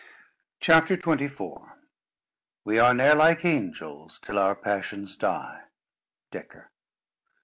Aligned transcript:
CHAPTER 0.59 0.97
XXIV 0.97 1.73
"We 2.65 2.79
are 2.79 2.91
ne'er 2.91 3.13
like 3.13 3.45
angels 3.45 4.17
till 4.17 4.39
our 4.39 4.55
passions 4.55 5.15
die." 5.15 5.65
DECKAR. 6.31 6.71